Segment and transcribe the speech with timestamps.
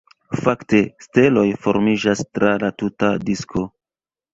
[0.45, 3.73] Fakte, steloj formiĝas tra la tuta disko.